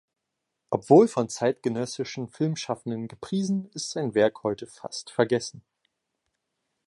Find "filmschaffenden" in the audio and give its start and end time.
2.27-3.07